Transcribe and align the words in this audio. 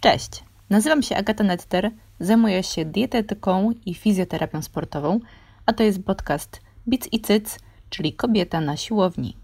Cześć, 0.00 0.44
nazywam 0.70 1.02
się 1.02 1.16
Agata 1.16 1.44
Netter, 1.44 1.90
zajmuję 2.20 2.62
się 2.62 2.84
dietetyką 2.84 3.70
i 3.86 3.94
fizjoterapią 3.94 4.62
sportową, 4.62 5.20
a 5.66 5.72
to 5.72 5.82
jest 5.82 6.04
podcast 6.04 6.60
Bic 6.88 7.08
i 7.12 7.20
Cyc, 7.20 7.58
czyli 7.90 8.12
kobieta 8.12 8.60
na 8.60 8.76
siłowni. 8.76 9.36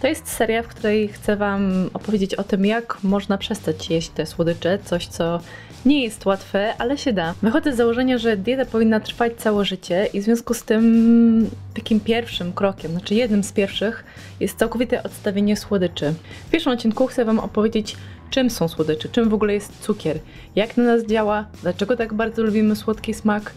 To 0.00 0.06
jest 0.06 0.28
seria, 0.28 0.62
w 0.62 0.68
której 0.68 1.08
chcę 1.08 1.36
Wam 1.36 1.90
opowiedzieć 1.94 2.34
o 2.34 2.44
tym, 2.44 2.66
jak 2.66 3.04
można 3.04 3.38
przestać 3.38 3.90
jeść 3.90 4.08
te 4.08 4.26
słodycze, 4.26 4.78
coś 4.78 5.06
co 5.06 5.40
nie 5.84 6.04
jest 6.04 6.26
łatwe, 6.26 6.74
ale 6.78 6.98
się 6.98 7.12
da. 7.12 7.34
Wychodzę 7.42 7.72
z 7.72 7.76
założenia, 7.76 8.18
że 8.18 8.36
dieta 8.36 8.64
powinna 8.64 9.00
trwać 9.00 9.32
całe 9.36 9.64
życie 9.64 10.08
i 10.12 10.20
w 10.20 10.24
związku 10.24 10.54
z 10.54 10.62
tym 10.62 11.50
takim 11.74 12.00
pierwszym 12.00 12.52
krokiem, 12.52 12.90
znaczy 12.90 13.14
jednym 13.14 13.44
z 13.44 13.52
pierwszych 13.52 14.04
jest 14.40 14.58
całkowite 14.58 15.02
odstawienie 15.02 15.56
słodyczy. 15.56 16.14
W 16.46 16.50
pierwszym 16.50 16.72
odcinku 16.72 17.06
chcę 17.06 17.24
Wam 17.24 17.38
opowiedzieć, 17.38 17.96
czym 18.30 18.50
są 18.50 18.68
słodycze, 18.68 19.08
czym 19.08 19.28
w 19.28 19.34
ogóle 19.34 19.54
jest 19.54 19.80
cukier, 19.80 20.18
jak 20.56 20.76
na 20.76 20.84
nas 20.84 21.04
działa, 21.04 21.44
dlaczego 21.62 21.96
tak 21.96 22.14
bardzo 22.14 22.42
lubimy 22.42 22.76
słodki 22.76 23.14
smak 23.14 23.52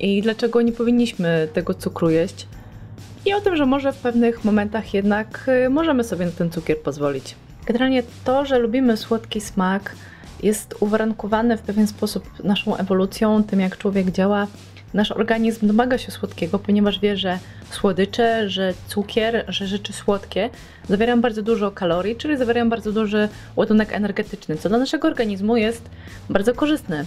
i 0.00 0.22
dlaczego 0.22 0.62
nie 0.62 0.72
powinniśmy 0.72 1.48
tego 1.52 1.74
cukru 1.74 2.10
jeść 2.10 2.46
i 3.26 3.34
o 3.34 3.40
tym, 3.40 3.56
że 3.56 3.66
może 3.66 3.92
w 3.92 3.96
pewnych 3.96 4.44
momentach 4.44 4.94
jednak 4.94 5.50
y, 5.66 5.70
możemy 5.70 6.04
sobie 6.04 6.26
na 6.26 6.32
ten 6.32 6.50
cukier 6.50 6.78
pozwolić. 6.78 7.34
Generalnie 7.66 8.02
to, 8.24 8.44
że 8.44 8.58
lubimy 8.58 8.96
słodki 8.96 9.40
smak, 9.40 9.94
jest 10.42 10.74
uwarunkowane 10.80 11.56
w 11.56 11.62
pewien 11.62 11.86
sposób 11.86 12.44
naszą 12.44 12.76
ewolucją, 12.76 13.44
tym 13.44 13.60
jak 13.60 13.78
człowiek 13.78 14.10
działa. 14.10 14.46
Nasz 14.94 15.12
organizm 15.12 15.66
domaga 15.66 15.98
się 15.98 16.12
słodkiego, 16.12 16.58
ponieważ 16.58 17.00
wie, 17.00 17.16
że 17.16 17.38
słodycze, 17.70 18.50
że 18.50 18.74
cukier, 18.88 19.44
że 19.48 19.66
rzeczy 19.66 19.92
słodkie 19.92 20.50
zawierają 20.88 21.20
bardzo 21.20 21.42
dużo 21.42 21.70
kalorii, 21.70 22.16
czyli 22.16 22.36
zawierają 22.36 22.70
bardzo 22.70 22.92
duży 22.92 23.28
ładunek 23.56 23.92
energetyczny, 23.92 24.56
co 24.56 24.68
dla 24.68 24.78
naszego 24.78 25.08
organizmu 25.08 25.56
jest 25.56 25.90
bardzo 26.30 26.54
korzystne. 26.54 27.04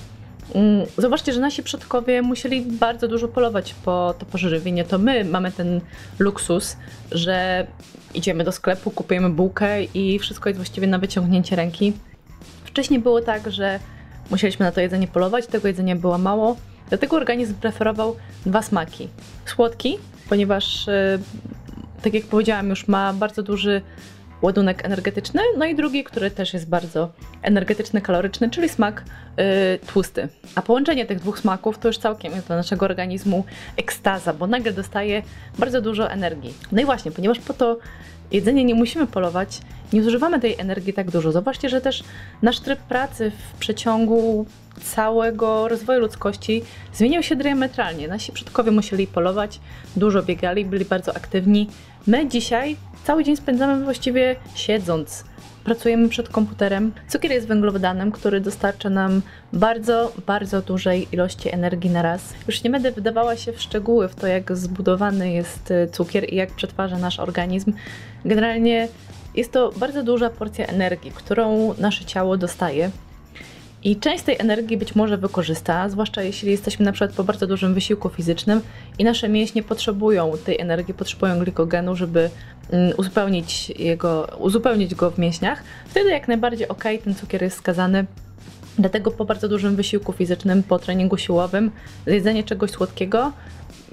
Mm, 0.56 0.86
zobaczcie, 0.98 1.34
że 1.34 1.39
nasi 1.39 1.64
przodkowie 1.64 2.22
musieli 2.22 2.61
bardzo 2.61 3.08
dużo 3.08 3.28
polować 3.28 3.76
po 3.86 4.14
to 4.20 4.26
pożywienie. 4.26 4.84
To 4.84 4.98
my 4.98 5.26
mamy 5.26 5.52
ten 5.52 5.82
luksus, 6.20 6.78
że 7.11 7.67
idziemy 8.14 8.44
do 8.44 8.52
sklepu, 8.52 8.92
kupujemy 8.92 9.30
bułkę 9.30 9.84
i 9.84 10.20
wszystko 10.20 10.50
jest 10.50 10.59
właściwie 10.59 10.88
na 10.88 11.00
wyciągnięcie 11.00 11.56
ręki. 11.56 11.94
Wcześniej 12.80 13.00
było 13.00 13.22
tak, 13.22 13.52
że 13.52 13.80
musieliśmy 14.32 14.66
na 14.66 14.72
to 14.72 14.82
jedzenie 14.82 15.08
polować, 15.08 15.48
tego 15.48 15.68
jedzenia 15.68 15.96
było 15.96 16.18
mało, 16.18 16.56
dlatego 16.90 17.18
organizm 17.18 17.54
preferował 17.54 18.16
dwa 18.46 18.62
smaki. 18.62 19.08
Słodki, 19.46 19.98
ponieważ, 20.30 20.88
e, 20.88 21.20
tak 22.02 22.14
jak 22.14 22.26
powiedziałam, 22.26 22.70
już 22.70 22.88
ma 22.88 23.14
bardzo 23.14 23.44
duży 23.44 23.82
ładunek 24.42 24.86
energetyczny, 24.86 25.42
no 25.58 25.66
i 25.66 25.76
drugi, 25.76 26.04
który 26.04 26.32
też 26.32 26.54
jest 26.54 26.70
bardzo 26.70 27.10
energetyczny, 27.42 28.02
kaloryczny, 28.02 28.50
czyli 28.50 28.70
smak 28.70 29.04
yy, 29.38 29.44
tłusty. 29.88 30.28
A 30.56 30.62
połączenie 30.62 31.06
tych 31.06 31.20
dwóch 31.20 31.40
smaków 31.40 31.78
to 31.78 31.88
już 31.88 31.98
całkiem 31.98 32.34
jest 32.34 32.48
dla 32.48 32.56
naszego 32.56 32.86
organizmu 32.86 33.46
ekstaza, 33.78 34.34
bo 34.34 34.48
nagle 34.48 34.74
dostaje 34.74 35.22
bardzo 35.58 35.82
dużo 35.82 36.12
energii. 36.12 36.54
No 36.72 36.82
i 36.82 36.86
właśnie, 36.86 37.12
ponieważ 37.12 37.40
po 37.40 37.54
to 37.54 37.78
jedzenie 38.32 38.66
nie 38.66 38.76
musimy 38.76 39.08
polować, 39.08 39.60
nie 39.94 40.04
zużywamy 40.04 40.40
tej 40.40 40.56
energii 40.60 40.94
tak 40.94 41.12
dużo. 41.12 41.32
Zobaczcie, 41.32 41.70
że 41.70 41.82
też 41.82 42.04
nasz 42.42 42.60
tryb 42.60 42.80
pracy 42.80 43.32
w 43.32 43.60
przeciągu 43.60 44.46
całego 44.84 45.68
rozwoju 45.68 46.00
ludzkości 46.00 46.62
zmieniał 46.94 47.24
się 47.24 47.36
diametralnie. 47.36 48.08
Nasi 48.08 48.32
przodkowie 48.32 48.72
musieli 48.72 49.08
polować, 49.08 49.60
dużo 49.96 50.24
biegali, 50.24 50.66
byli 50.66 50.86
bardzo 50.86 51.16
aktywni. 51.16 51.68
My 52.08 52.28
dzisiaj 52.28 52.76
cały 53.04 53.24
dzień 53.24 53.36
spędzamy 53.36 53.84
właściwie 53.84 54.36
siedząc. 54.56 55.24
Pracujemy 55.64 56.10
przed 56.10 56.30
komputerem. 56.30 56.92
Cukier 57.08 57.32
jest 57.32 57.48
węglowodanem, 57.48 58.12
który 58.12 58.42
dostarcza 58.42 58.90
nam 58.90 59.22
bardzo, 59.54 60.14
bardzo 60.26 60.62
dużej 60.62 61.08
ilości 61.12 61.54
energii 61.54 61.89
na 61.89 62.02
raz. 62.02 62.33
Już 62.48 62.64
nie 62.64 62.70
będę 62.70 62.92
wydawała 62.92 63.36
się 63.36 63.54
w 63.54 63.61
szczegóły 63.61 64.08
w 64.08 64.16
to, 64.16 64.28
jak 64.28 64.58
zbudowany 64.58 65.32
jest 65.32 65.72
y, 65.72 65.88
cukier 65.92 66.33
i 66.33 66.36
jak 66.36 66.52
przetwarza 66.52 66.98
nasz 66.98 67.20
organizm. 67.20 67.73
Generalnie 68.26 68.88
jest 69.36 69.52
to 69.52 69.72
bardzo 69.78 70.04
duża 70.04 70.30
porcja 70.30 70.66
energii, 70.66 71.11
którą 71.11 71.73
nasze 71.78 72.06
ciało 72.06 72.38
dostaje. 72.38 72.92
I 73.84 73.95
część 73.95 74.23
tej 74.23 74.36
energii 74.40 74.78
być 74.78 74.95
może 74.95 75.17
wykorzysta, 75.17 75.90
zwłaszcza 75.90 76.23
jeśli 76.23 76.52
jesteśmy 76.52 76.86
na 76.86 76.92
przykład 76.92 77.16
po 77.16 77.23
bardzo 77.23 77.48
dużym 77.48 77.73
wysiłku 77.73 78.10
fizycznym 78.10 78.62
i 78.98 79.04
nasze 79.04 79.30
mięśnie 79.30 79.64
potrzebują 79.64 80.32
tej 80.45 80.60
energii, 80.60 80.94
potrzebują 80.94 81.40
glikogenu, 81.40 81.95
żeby 81.95 82.30
mm, 82.72 82.94
uzupełnić, 82.98 83.70
jego, 83.70 84.28
uzupełnić 84.39 84.95
go 84.95 85.12
w 85.12 85.18
mięśniach. 85.18 85.64
Wtedy 85.88 86.10
jak 86.10 86.28
najbardziej 86.28 86.68
ok, 86.68 86.84
ten 87.04 87.16
cukier 87.16 87.44
jest 87.44 87.58
skazany 87.58 88.06
Dlatego 88.80 89.12
po 89.12 89.26
bardzo 89.26 89.50
dużym 89.50 89.76
wysiłku 89.76 90.14
fizycznym, 90.14 90.64
po 90.64 90.80
treningu 90.80 91.18
siłowym, 91.18 91.72
jedzenie 92.08 92.44
czegoś 92.44 92.72
słodkiego 92.72 93.32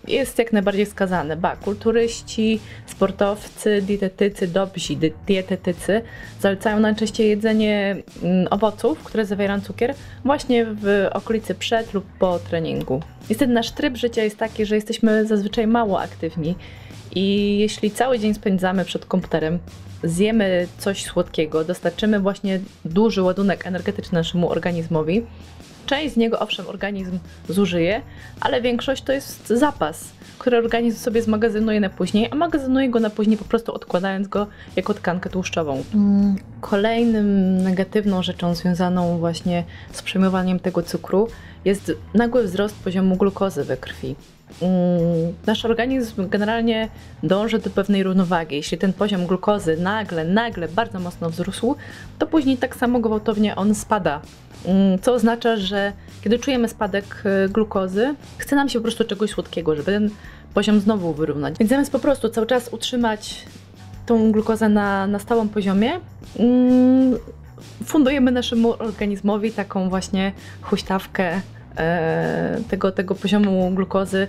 jest 0.09 0.39
jak 0.39 0.53
najbardziej 0.53 0.87
skazane. 0.87 1.37
Ba, 1.37 1.57
kulturyści, 1.57 2.61
sportowcy, 2.87 3.83
dietetycy, 3.83 4.47
dobrzy 4.47 4.97
dietetycy 5.27 6.03
zalecają 6.41 6.81
najczęściej 6.81 7.29
jedzenie 7.29 7.97
mm, 8.23 8.47
owoców, 8.51 8.99
które 8.99 9.25
zawierają 9.25 9.61
cukier 9.61 9.95
właśnie 10.25 10.65
w 10.65 11.09
okolicy 11.13 11.55
przed 11.55 11.95
lub 11.95 12.05
po 12.19 12.39
treningu. 12.39 13.03
Niestety 13.31 13.53
nasz 13.53 13.71
tryb 13.71 13.97
życia 13.97 14.23
jest 14.23 14.37
taki, 14.37 14.67
że 14.67 14.75
jesteśmy 14.75 15.27
zazwyczaj 15.27 15.67
mało 15.67 16.01
aktywni 16.01 16.55
i 17.15 17.59
jeśli 17.59 17.91
cały 17.91 18.19
dzień 18.19 18.35
spędzamy 18.35 18.85
przed 18.85 19.07
komputerem, 19.07 19.59
zjemy 20.05 20.67
coś 20.79 21.05
słodkiego, 21.05 21.65
dostarczymy 21.65 22.21
właśnie 22.21 22.61
duży 22.85 23.23
ładunek 23.23 23.67
energetyczny 23.67 24.19
naszemu 24.19 24.51
organizmowi, 24.51 25.23
Część 25.87 26.15
z 26.15 26.17
niego, 26.17 26.39
owszem, 26.39 26.67
organizm 26.67 27.19
zużyje, 27.49 28.03
ale 28.41 28.63
większość 28.63 29.03
to 29.03 29.13
jest 29.13 29.49
zapas, 29.49 30.09
który 30.39 30.59
organizm 30.59 30.99
sobie 30.99 31.23
zmagazynuje 31.23 31.81
na 31.81 31.91
później, 31.91 32.29
a 32.31 32.35
magazynuje 32.35 32.89
go 32.89 33.01
na 33.01 33.11
później 33.11 33.37
po 33.37 33.45
prostu 33.45 33.75
odkładając 33.75 34.29
go 34.29 34.47
jako 34.77 34.95
tkankę 34.95 35.31
tłuszczową. 35.31 35.85
Mm, 35.95 36.37
kolejnym 36.61 37.59
negatywną 37.63 38.23
rzeczą 38.23 38.55
związaną 38.55 39.19
właśnie 39.19 39.65
z 39.93 40.03
przejmowaniem 40.03 40.59
tego 40.59 40.83
cukru 40.83 41.29
jest 41.65 41.93
nagły 42.15 42.43
wzrost 42.43 42.77
poziomu 42.77 43.17
glukozy 43.17 43.65
we 43.65 43.77
krwi. 43.77 44.17
Mm, 44.63 45.35
nasz 45.47 45.65
organizm 45.65 46.29
generalnie 46.29 46.89
dąży 47.23 47.59
do 47.59 47.71
pewnej 47.71 48.03
równowagi. 48.03 48.57
Jeśli 48.57 48.79
ten 48.79 48.93
poziom 48.93 49.27
glukozy 49.27 49.77
nagle, 49.77 50.25
nagle 50.25 50.69
bardzo 50.69 51.01
mocno 51.01 51.31
wzrósł, 51.31 51.77
to 52.19 52.27
później 52.27 52.57
tak 52.57 52.77
samo 52.77 53.01
gwałtownie 53.01 53.57
on 53.57 53.75
spada. 53.75 54.21
Mm, 54.67 54.99
co 54.99 55.13
oznacza, 55.13 55.57
że 55.57 55.93
kiedy 56.25 56.39
czujemy 56.39 56.69
spadek 56.69 57.23
y, 57.45 57.49
glukozy, 57.49 58.15
chce 58.39 58.57
nam 58.57 58.69
się 58.69 58.79
po 58.79 58.83
prostu 58.83 59.05
czegoś 59.05 59.31
słodkiego, 59.31 59.77
żeby 59.77 59.93
ten 59.93 60.11
poziom 60.55 60.81
znowu 60.81 61.13
wyrównać. 61.13 61.55
Więc 61.59 61.71
zamiast 61.71 61.93
po 61.93 61.99
prostu 61.99 62.29
cały 62.29 62.47
czas 62.47 62.69
utrzymać 62.73 63.47
tą 64.07 64.33
glukozę 64.33 64.69
na, 64.69 65.07
na 65.07 65.19
stałym 65.19 65.49
poziomie, 65.49 66.01
mm, 66.39 67.19
fundujemy 67.85 68.31
naszemu 68.31 68.75
organizmowi 68.83 69.53
taką 69.53 69.89
właśnie 69.89 70.33
huśtawkę 70.63 71.41
E, 71.77 72.61
tego, 72.69 72.93
tego 72.93 73.15
poziomu 73.15 73.71
glukozy, 73.71 74.27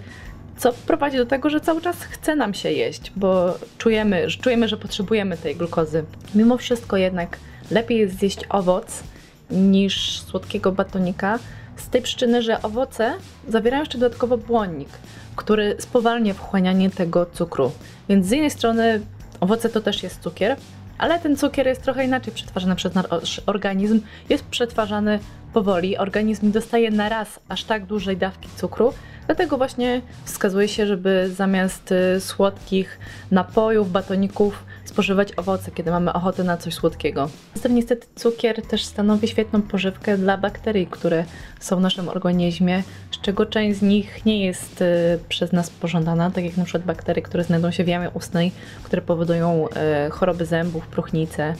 co 0.57 0.73
prowadzi 0.73 1.17
do 1.17 1.25
tego, 1.25 1.49
że 1.49 1.61
cały 1.61 1.81
czas 1.81 2.03
chce 2.03 2.35
nam 2.35 2.53
się 2.53 2.71
jeść, 2.71 3.11
bo 3.15 3.57
czujemy, 3.77 4.27
czujemy, 4.41 4.67
że 4.67 4.77
potrzebujemy 4.77 5.37
tej 5.37 5.55
glukozy. 5.55 6.03
Mimo 6.35 6.57
wszystko 6.57 6.97
jednak 6.97 7.37
lepiej 7.71 7.97
jest 7.97 8.19
zjeść 8.19 8.39
owoc 8.49 9.03
niż 9.51 10.21
słodkiego 10.21 10.71
batonika, 10.71 11.39
z 11.77 11.89
tej 11.89 12.01
przyczyny, 12.01 12.41
że 12.41 12.61
owoce 12.61 13.13
zawierają 13.47 13.81
jeszcze 13.81 13.97
dodatkowo 13.97 14.37
błonnik, 14.37 14.89
który 15.35 15.75
spowalnia 15.79 16.33
wchłanianie 16.33 16.89
tego 16.89 17.25
cukru. 17.25 17.71
Więc 18.09 18.25
z 18.27 18.31
jednej 18.31 18.51
strony 18.51 19.01
owoce 19.39 19.69
to 19.69 19.81
też 19.81 20.03
jest 20.03 20.21
cukier, 20.21 20.57
ale 20.97 21.19
ten 21.19 21.37
cukier 21.37 21.67
jest 21.67 21.81
trochę 21.81 22.05
inaczej 22.05 22.33
przetwarzany 22.33 22.75
przez 22.75 22.93
nasz 22.93 23.41
organizm. 23.45 24.01
Jest 24.29 24.43
przetwarzany 24.43 25.19
powoli, 25.57 25.97
organizm 25.97 26.51
dostaje 26.51 26.91
na 26.91 27.09
raz 27.09 27.39
aż 27.49 27.63
tak 27.63 27.85
dużej 27.85 28.17
dawki 28.17 28.49
cukru, 28.55 28.93
dlatego 29.25 29.57
właśnie 29.57 30.01
wskazuje 30.25 30.67
się, 30.67 30.87
żeby 30.87 31.29
zamiast 31.35 31.91
y, 31.91 32.19
słodkich 32.19 32.99
napojów, 33.31 33.91
batoników 33.91 34.63
spożywać 34.85 35.33
owoce, 35.37 35.71
kiedy 35.71 35.91
mamy 35.91 36.13
ochotę 36.13 36.43
na 36.43 36.57
coś 36.57 36.73
słodkiego. 36.73 37.29
Następnie 37.55 37.75
niestety 37.75 38.07
cukier 38.15 38.61
też 38.61 38.83
stanowi 38.85 39.27
świetną 39.27 39.61
pożywkę 39.61 40.17
dla 40.17 40.37
bakterii, 40.37 40.87
które 40.87 41.25
są 41.59 41.77
w 41.77 41.81
naszym 41.81 42.09
organizmie, 42.09 42.83
z 43.11 43.21
czego 43.21 43.45
część 43.45 43.79
z 43.79 43.81
nich 43.81 44.25
nie 44.25 44.45
jest 44.45 44.81
y, 44.81 45.19
przez 45.29 45.51
nas 45.51 45.69
pożądana, 45.69 46.31
tak 46.31 46.43
jak 46.43 46.57
na 46.57 46.63
przykład 46.63 46.83
bakterie, 46.83 47.23
które 47.23 47.43
znajdują 47.43 47.71
się 47.71 47.83
w 47.83 47.87
jamie 47.87 48.09
ustnej, 48.09 48.51
które 48.83 49.01
powodują 49.01 49.67
y, 50.07 50.09
choroby 50.09 50.45
zębów, 50.45 50.87
próchnice, 50.87 51.43
mm, 51.43 51.57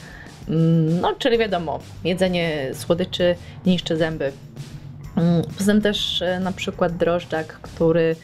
no, 1.00 1.14
czyli 1.14 1.38
wiadomo, 1.38 1.80
jedzenie 2.04 2.70
słodyczy 2.72 3.34
niszczy 3.66 3.96
zęby. 3.96 4.32
Mm, 5.16 5.42
poza 5.58 5.72
tym 5.72 5.82
też 5.82 6.22
y, 6.22 6.40
na 6.40 6.52
przykład 6.52 6.96
drożdżak, 6.96 7.46
który 7.46 8.16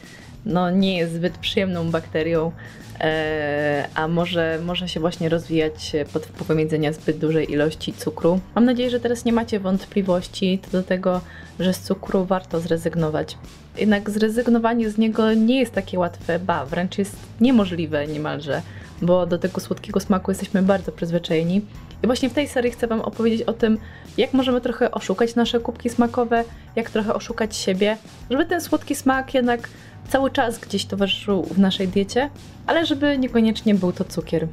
no, 0.45 0.69
nie 0.69 0.97
jest 0.97 1.13
zbyt 1.13 1.37
przyjemną 1.37 1.91
bakterią, 1.91 2.51
e, 2.99 3.87
a 3.95 4.07
może, 4.07 4.59
może 4.65 4.87
się 4.89 4.99
właśnie 4.99 5.29
rozwijać 5.29 5.91
pod 6.13 6.25
wpływem 6.25 6.59
jedzenia 6.59 6.93
zbyt 6.93 7.17
dużej 7.17 7.51
ilości 7.51 7.93
cukru. 7.93 8.39
Mam 8.55 8.65
nadzieję, 8.65 8.89
że 8.89 8.99
teraz 8.99 9.25
nie 9.25 9.33
macie 9.33 9.59
wątpliwości 9.59 10.59
co 10.65 10.71
do 10.71 10.83
tego, 10.83 11.21
że 11.59 11.73
z 11.73 11.79
cukru 11.79 12.25
warto 12.25 12.59
zrezygnować. 12.59 13.37
Jednak 13.77 14.09
zrezygnowanie 14.09 14.89
z 14.89 14.97
niego 14.97 15.33
nie 15.33 15.59
jest 15.59 15.73
takie 15.73 15.99
łatwe, 15.99 16.39
ba, 16.39 16.65
wręcz 16.65 16.97
jest 16.97 17.15
niemożliwe 17.41 18.07
niemalże, 18.07 18.61
bo 19.01 19.25
do 19.25 19.37
tego 19.37 19.61
słodkiego 19.61 19.99
smaku 19.99 20.31
jesteśmy 20.31 20.61
bardzo 20.61 20.91
przyzwyczajeni. 20.91 21.61
I 22.03 22.05
właśnie 22.05 22.29
w 22.29 22.33
tej 22.33 22.47
serii 22.47 22.71
chcę 22.71 22.87
Wam 22.87 23.01
opowiedzieć 23.01 23.41
o 23.41 23.53
tym, 23.53 23.77
jak 24.17 24.33
możemy 24.33 24.61
trochę 24.61 24.91
oszukać 24.91 25.35
nasze 25.35 25.59
kubki 25.59 25.89
smakowe, 25.89 26.43
jak 26.75 26.89
trochę 26.89 27.13
oszukać 27.13 27.57
siebie, 27.57 27.97
żeby 28.29 28.45
ten 28.45 28.61
słodki 28.61 28.95
smak 28.95 29.33
jednak 29.33 29.69
cały 30.09 30.31
czas 30.31 30.59
gdzieś 30.59 30.85
towarzyszył 30.85 31.43
w 31.43 31.59
naszej 31.59 31.87
diecie, 31.87 32.29
ale 32.67 32.85
żeby 32.85 33.17
niekoniecznie 33.17 33.75
był 33.75 33.91
to 33.91 34.03
cukier. 34.03 34.47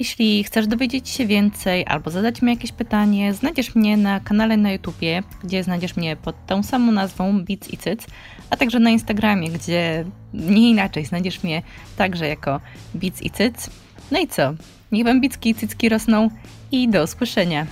Jeśli 0.00 0.44
chcesz 0.44 0.66
dowiedzieć 0.66 1.08
się 1.08 1.26
więcej 1.26 1.86
albo 1.86 2.10
zadać 2.10 2.42
mi 2.42 2.50
jakieś 2.50 2.72
pytanie, 2.72 3.34
znajdziesz 3.34 3.74
mnie 3.74 3.96
na 3.96 4.20
kanale 4.20 4.56
na 4.56 4.72
YouTubie, 4.72 5.22
gdzie 5.44 5.64
znajdziesz 5.64 5.96
mnie 5.96 6.16
pod 6.16 6.46
tą 6.46 6.62
samą 6.62 6.92
nazwą 6.92 7.40
Bits 7.44 7.70
i 7.70 7.76
Cyc, 7.76 8.06
a 8.50 8.56
także 8.56 8.78
na 8.78 8.90
Instagramie, 8.90 9.50
gdzie 9.50 10.04
nie 10.34 10.70
inaczej 10.70 11.04
znajdziesz 11.04 11.42
mnie 11.42 11.62
także 11.96 12.28
jako 12.28 12.60
Bits 12.96 13.22
i 13.22 13.30
Cyc. 13.30 13.70
No 14.10 14.18
i 14.18 14.28
co? 14.28 14.54
Niech 14.92 15.04
wam 15.04 15.20
bicki 15.20 15.50
i 15.50 15.54
cycki 15.54 15.88
rosną 15.88 16.30
i 16.72 16.88
do 16.88 17.02
usłyszenia. 17.02 17.66